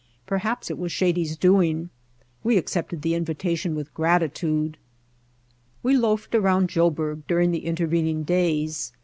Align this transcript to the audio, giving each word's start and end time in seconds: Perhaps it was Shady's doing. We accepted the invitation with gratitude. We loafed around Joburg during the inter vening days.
Perhaps 0.25 0.71
it 0.71 0.79
was 0.79 0.91
Shady's 0.91 1.37
doing. 1.37 1.91
We 2.43 2.57
accepted 2.57 3.03
the 3.03 3.13
invitation 3.13 3.75
with 3.75 3.93
gratitude. 3.93 4.79
We 5.83 5.95
loafed 5.95 6.33
around 6.33 6.69
Joburg 6.69 7.21
during 7.27 7.51
the 7.51 7.63
inter 7.67 7.85
vening 7.87 8.25
days. 8.25 8.93